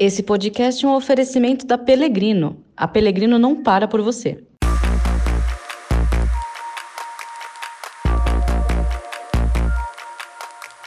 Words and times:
Esse 0.00 0.22
podcast 0.22 0.86
é 0.86 0.88
um 0.88 0.94
oferecimento 0.94 1.66
da 1.66 1.76
Pelegrino. 1.76 2.62
A 2.76 2.86
Pelegrino 2.86 3.36
não 3.36 3.64
para 3.64 3.88
por 3.88 4.00
você. 4.00 4.38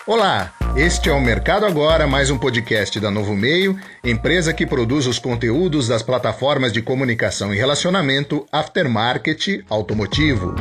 Olá, 0.07 0.53
este 0.77 1.09
é 1.09 1.11
o 1.11 1.19
Mercado 1.19 1.65
Agora, 1.65 2.07
mais 2.07 2.29
um 2.29 2.37
podcast 2.37 2.97
da 3.01 3.11
Novo 3.11 3.35
Meio, 3.35 3.77
empresa 4.01 4.53
que 4.53 4.65
produz 4.65 5.05
os 5.05 5.19
conteúdos 5.19 5.89
das 5.89 6.01
plataformas 6.01 6.71
de 6.71 6.81
comunicação 6.81 7.53
e 7.53 7.57
relacionamento 7.57 8.45
aftermarket 8.49 9.65
automotivo. 9.69 10.55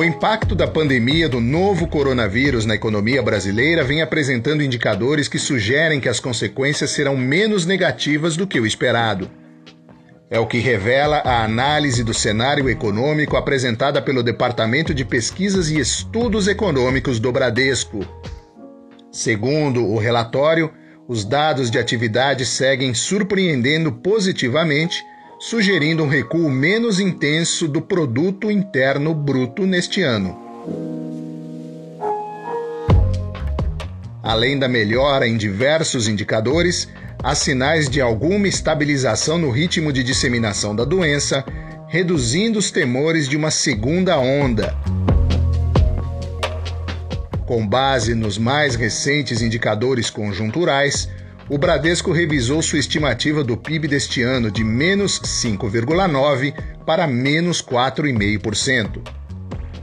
O 0.00 0.04
impacto 0.04 0.54
da 0.54 0.66
pandemia 0.66 1.28
do 1.28 1.42
novo 1.42 1.86
coronavírus 1.86 2.64
na 2.64 2.74
economia 2.74 3.22
brasileira 3.22 3.84
vem 3.84 4.00
apresentando 4.00 4.62
indicadores 4.62 5.28
que 5.28 5.38
sugerem 5.38 6.00
que 6.00 6.08
as 6.08 6.18
consequências 6.18 6.92
serão 6.92 7.18
menos 7.18 7.66
negativas 7.66 8.34
do 8.34 8.46
que 8.46 8.58
o 8.58 8.66
esperado. 8.66 9.30
É 10.30 10.40
o 10.40 10.46
que 10.46 10.56
revela 10.56 11.18
a 11.18 11.44
análise 11.44 12.02
do 12.02 12.14
cenário 12.14 12.66
econômico 12.70 13.36
apresentada 13.36 14.00
pelo 14.00 14.22
Departamento 14.22 14.94
de 14.94 15.04
Pesquisas 15.04 15.68
e 15.68 15.78
Estudos 15.78 16.48
Econômicos 16.48 17.20
do 17.20 17.30
Bradesco. 17.30 18.00
Segundo 19.12 19.84
o 19.84 19.98
relatório, 19.98 20.72
os 21.06 21.26
dados 21.26 21.70
de 21.70 21.78
atividade 21.78 22.46
seguem 22.46 22.94
surpreendendo 22.94 23.92
positivamente 23.92 25.04
sugerindo 25.40 26.04
um 26.04 26.06
recuo 26.06 26.50
menos 26.50 27.00
intenso 27.00 27.66
do 27.66 27.80
produto 27.80 28.50
interno 28.50 29.14
bruto 29.14 29.66
neste 29.66 30.02
ano. 30.02 30.38
Além 34.22 34.58
da 34.58 34.68
melhora 34.68 35.26
em 35.26 35.38
diversos 35.38 36.06
indicadores, 36.06 36.88
há 37.22 37.34
sinais 37.34 37.88
de 37.88 38.02
alguma 38.02 38.48
estabilização 38.48 39.38
no 39.38 39.50
ritmo 39.50 39.94
de 39.94 40.04
disseminação 40.04 40.76
da 40.76 40.84
doença, 40.84 41.42
reduzindo 41.88 42.58
os 42.58 42.70
temores 42.70 43.26
de 43.26 43.34
uma 43.34 43.50
segunda 43.50 44.18
onda. 44.18 44.76
Com 47.46 47.66
base 47.66 48.14
nos 48.14 48.36
mais 48.36 48.74
recentes 48.74 49.40
indicadores 49.40 50.10
conjunturais, 50.10 51.08
o 51.50 51.58
Bradesco 51.58 52.12
revisou 52.12 52.62
sua 52.62 52.78
estimativa 52.78 53.42
do 53.42 53.56
PIB 53.56 53.88
deste 53.88 54.22
ano 54.22 54.52
de 54.52 54.62
menos 54.62 55.20
5,9% 55.20 56.54
para 56.86 57.08
menos 57.08 57.60
4,5%. 57.60 59.00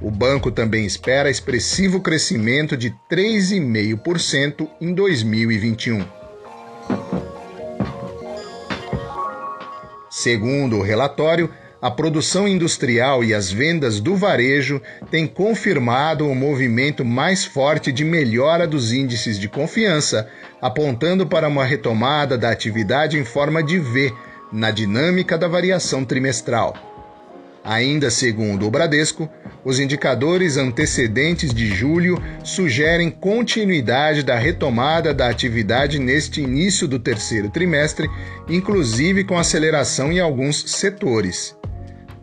O 0.01 0.09
banco 0.09 0.49
também 0.49 0.85
espera 0.85 1.29
expressivo 1.29 1.99
crescimento 1.99 2.77
de 2.77 2.95
3,5% 3.11 4.69
em 4.79 4.93
2021. 4.93 6.05
Segundo 10.09 10.77
o 10.77 10.81
relatório, 10.81 11.49
a 11.81 11.91
produção 11.91 12.47
industrial 12.47 13.23
e 13.23 13.33
as 13.33 13.51
vendas 13.51 13.99
do 13.99 14.15
varejo 14.15 14.81
têm 15.11 15.27
confirmado 15.27 16.25
o 16.25 16.31
um 16.31 16.35
movimento 16.35 17.05
mais 17.05 17.45
forte 17.45 17.91
de 17.91 18.03
melhora 18.03 18.65
dos 18.65 18.91
índices 18.91 19.37
de 19.37 19.47
confiança, 19.47 20.27
apontando 20.59 21.27
para 21.27 21.47
uma 21.47 21.65
retomada 21.65 22.37
da 22.37 22.49
atividade 22.49 23.17
em 23.17 23.23
forma 23.23 23.61
de 23.61 23.77
V 23.77 24.11
na 24.51 24.71
dinâmica 24.71 25.37
da 25.37 25.47
variação 25.47 26.03
trimestral. 26.03 26.73
Ainda 27.63 28.09
segundo 28.09 28.65
o 28.65 28.71
Bradesco, 28.71 29.29
os 29.63 29.77
indicadores 29.77 30.55
antecedentes 30.55 31.53
de 31.53 31.67
julho 31.67 32.17
sugerem 32.41 33.11
continuidade 33.11 34.23
da 34.23 34.39
retomada 34.39 35.13
da 35.13 35.27
atividade 35.27 35.99
neste 35.99 36.41
início 36.41 36.87
do 36.87 36.97
terceiro 36.97 37.49
trimestre, 37.49 38.09
inclusive 38.47 39.25
com 39.25 39.37
aceleração 39.37 40.13
em 40.13 40.21
alguns 40.21 40.63
setores. 40.71 41.56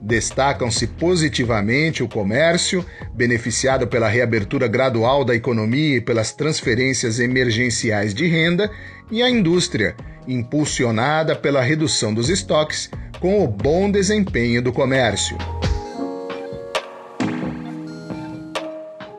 Destacam-se 0.05 0.87
positivamente 0.87 2.03
o 2.03 2.09
comércio, 2.09 2.85
beneficiado 3.15 3.87
pela 3.87 4.07
reabertura 4.07 4.69
gradual 4.69 5.25
da 5.25 5.35
economia 5.35 5.97
e 5.97 6.01
pelas 6.01 6.31
transferências 6.31 7.19
emergenciais 7.19 8.13
de 8.13 8.27
renda, 8.27 8.71
e 9.11 9.23
a 9.23 9.31
indústria, 9.31 9.97
impulsionada 10.29 11.35
pela 11.35 11.63
redução 11.63 12.13
dos 12.13 12.29
estoques 12.29 12.91
com 13.19 13.43
o 13.43 13.49
bom 13.49 13.91
desempenho 13.91 14.61
do 14.61 14.75
comércio. 14.75 15.39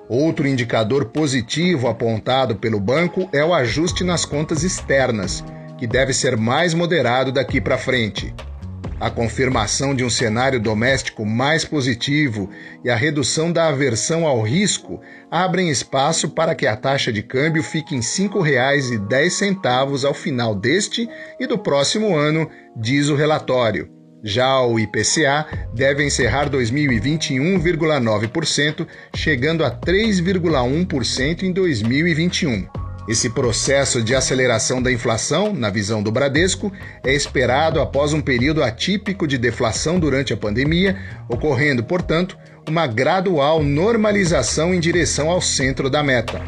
Outro 0.08 0.48
indicador 0.48 1.06
positivo 1.06 1.88
apontado 1.88 2.58
pelo 2.58 2.80
banco 2.80 3.28
é 3.34 3.44
o 3.44 3.56
ajuste 3.56 4.04
nas 4.04 4.24
contas 4.24 4.62
externas, 4.62 5.44
que 5.80 5.88
deve 5.88 6.14
ser 6.14 6.38
mais 6.38 6.76
moderado 6.76 7.32
daqui 7.32 7.60
para 7.60 7.76
frente. 7.76 8.32
A 9.00 9.10
confirmação 9.10 9.94
de 9.94 10.04
um 10.06 10.10
cenário 10.10 10.58
doméstico 10.60 11.26
mais 11.26 11.66
positivo 11.66 12.50
e 12.84 12.90
a 12.90 12.96
redução 12.96 13.52
da 13.52 13.68
aversão 13.68 14.26
ao 14.26 14.42
risco 14.42 15.02
abrem 15.30 15.70
espaço 15.70 16.30
para 16.30 16.56
que 16.56 16.66
a 16.66 16.78
taxa 16.78 17.12
de 17.12 17.22
câmbio 17.22 17.62
fique 17.62 17.94
em 17.94 18.00
R$ 18.00 18.06
5,10 18.06 20.06
ao 20.06 20.14
final 20.14 20.56
deste 20.56 21.10
e 21.38 21.46
do 21.46 21.60
próximo 21.60 22.16
ano, 22.16 22.50
diz 22.76 23.10
o 23.10 23.16
relatório. 23.16 23.90
Já 24.24 24.62
o 24.62 24.80
IPCA 24.80 25.46
deve 25.74 26.06
encerrar 26.06 26.50
2021,9%, 26.50 28.88
chegando 29.14 29.66
a 29.66 29.70
3,1% 29.70 31.44
em 31.44 31.52
2021. 31.52 32.85
Esse 33.08 33.30
processo 33.30 34.02
de 34.02 34.16
aceleração 34.16 34.82
da 34.82 34.92
inflação, 34.92 35.54
na 35.54 35.70
visão 35.70 36.02
do 36.02 36.12
Bradesco, 36.12 36.74
é 37.04 37.14
esperado 37.14 37.80
após 37.80 38.14
um 38.14 38.22
período 38.22 38.64
atípico 38.64 39.28
de 39.28 39.38
deflação 39.38 40.00
durante 40.00 40.34
a 40.34 40.38
pandemia, 40.38 40.98
ocorrendo, 41.30 41.84
portanto, 41.84 42.36
uma 42.68 42.88
gradual 42.88 43.62
normalização 43.62 44.74
em 44.74 44.80
direção 44.80 45.30
ao 45.30 45.40
centro 45.40 45.88
da 45.88 46.02
meta. 46.02 46.42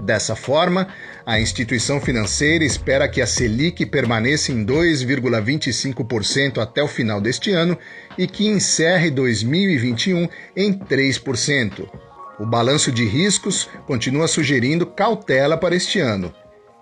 Dessa 0.00 0.34
forma, 0.34 0.88
a 1.26 1.38
instituição 1.38 2.00
financeira 2.00 2.64
espera 2.64 3.06
que 3.06 3.20
a 3.20 3.26
Selic 3.26 3.84
permaneça 3.84 4.50
em 4.50 4.64
2,25% 4.64 6.58
até 6.58 6.82
o 6.82 6.88
final 6.88 7.20
deste 7.20 7.50
ano 7.52 7.76
e 8.16 8.26
que 8.26 8.48
encerre 8.48 9.10
2021 9.10 10.26
em 10.56 10.72
3%. 10.72 12.09
O 12.40 12.46
balanço 12.46 12.90
de 12.90 13.04
riscos 13.04 13.68
continua 13.86 14.26
sugerindo 14.26 14.86
cautela 14.86 15.58
para 15.58 15.76
este 15.76 16.00
ano. 16.00 16.32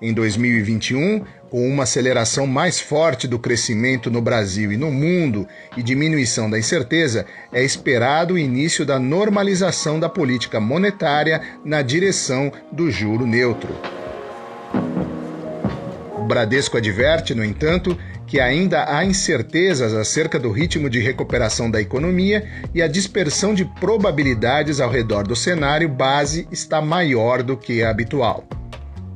Em 0.00 0.14
2021, 0.14 1.24
com 1.50 1.68
uma 1.68 1.82
aceleração 1.82 2.46
mais 2.46 2.78
forte 2.78 3.26
do 3.26 3.40
crescimento 3.40 4.08
no 4.08 4.22
Brasil 4.22 4.70
e 4.70 4.76
no 4.76 4.92
mundo 4.92 5.48
e 5.76 5.82
diminuição 5.82 6.48
da 6.48 6.56
incerteza, 6.56 7.26
é 7.52 7.60
esperado 7.64 8.34
o 8.34 8.38
início 8.38 8.86
da 8.86 9.00
normalização 9.00 9.98
da 9.98 10.08
política 10.08 10.60
monetária 10.60 11.42
na 11.64 11.82
direção 11.82 12.52
do 12.70 12.88
juro 12.88 13.26
neutro. 13.26 13.74
O 16.16 16.22
Bradesco 16.22 16.76
adverte, 16.76 17.34
no 17.34 17.44
entanto, 17.44 17.98
que 18.28 18.38
ainda 18.38 18.94
há 18.94 19.04
incertezas 19.04 19.94
acerca 19.94 20.38
do 20.38 20.52
ritmo 20.52 20.88
de 20.90 21.00
recuperação 21.00 21.70
da 21.70 21.80
economia 21.80 22.46
e 22.74 22.82
a 22.82 22.86
dispersão 22.86 23.54
de 23.54 23.64
probabilidades 23.64 24.80
ao 24.80 24.90
redor 24.90 25.26
do 25.26 25.34
cenário 25.34 25.88
base 25.88 26.46
está 26.52 26.82
maior 26.82 27.42
do 27.42 27.56
que 27.56 27.82
a 27.82 27.90
habitual. 27.90 28.44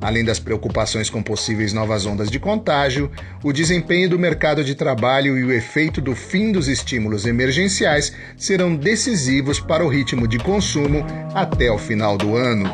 Além 0.01 0.25
das 0.25 0.41
preocupações 0.41 1.09
com 1.09 1.23
possíveis 1.23 1.73
novas 1.73 2.07
ondas 2.07 2.29
de 2.29 2.41
contágio, 2.41 3.09
o 3.45 3.53
desempenho 3.53 4.09
do 4.09 4.19
mercado 4.19 4.65
de 4.65 4.75
trabalho 4.75 5.39
e 5.39 5.45
o 5.45 5.53
efeito 5.53 6.01
do 6.01 6.17
fim 6.17 6.51
dos 6.51 6.67
estímulos 6.67 7.25
emergenciais 7.25 8.13
serão 8.37 8.75
decisivos 8.75 9.61
para 9.61 9.85
o 9.85 9.89
ritmo 9.89 10.27
de 10.27 10.39
consumo 10.39 11.07
até 11.35 11.71
o 11.71 11.79
final 11.79 12.17
do 12.17 12.35
ano. 12.35 12.69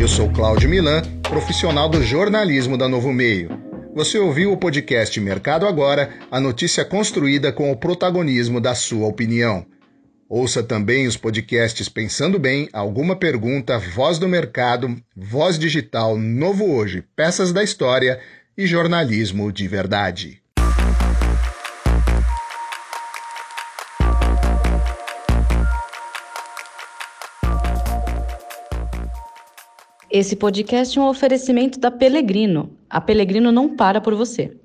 Eu 0.00 0.08
sou 0.08 0.28
Cláudio 0.30 0.68
Milan, 0.68 1.02
profissional 1.22 1.88
do 1.88 2.02
jornalismo 2.02 2.76
da 2.76 2.88
Novo 2.88 3.12
Meio. 3.12 3.55
Você 3.96 4.18
ouviu 4.18 4.52
o 4.52 4.58
podcast 4.58 5.18
Mercado 5.18 5.66
Agora, 5.66 6.12
a 6.30 6.38
notícia 6.38 6.84
construída 6.84 7.50
com 7.50 7.72
o 7.72 7.76
protagonismo 7.76 8.60
da 8.60 8.74
sua 8.74 9.06
opinião. 9.06 9.64
Ouça 10.28 10.62
também 10.62 11.06
os 11.06 11.16
podcasts 11.16 11.88
Pensando 11.88 12.38
Bem, 12.38 12.68
Alguma 12.74 13.16
Pergunta, 13.16 13.78
Voz 13.78 14.18
do 14.18 14.28
Mercado, 14.28 14.94
Voz 15.16 15.58
Digital, 15.58 16.18
Novo 16.18 16.70
Hoje, 16.70 17.04
Peças 17.16 17.54
da 17.54 17.64
História 17.64 18.20
e 18.54 18.66
Jornalismo 18.66 19.50
de 19.50 19.66
Verdade. 19.66 20.42
Esse 30.10 30.36
podcast 30.36 30.98
é 30.98 31.02
um 31.02 31.08
oferecimento 31.08 31.80
da 31.80 31.90
Pelegrino. 31.90 32.70
A 32.90 33.00
Pelegrino 33.00 33.52
não 33.52 33.76
para 33.76 34.00
por 34.00 34.14
você. 34.14 34.56